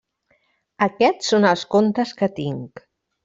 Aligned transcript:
Aquests 0.85 1.29
són 1.33 1.45
els 1.51 1.65
contes 1.75 2.17
que 2.23 2.31
tinc. 2.41 2.85